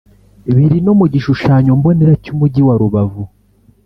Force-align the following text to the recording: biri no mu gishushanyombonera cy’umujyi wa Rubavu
biri 0.55 0.77
no 0.85 0.93
mu 0.99 1.05
gishushanyombonera 1.13 2.13
cy’umujyi 2.23 2.61
wa 2.67 2.75
Rubavu 2.81 3.23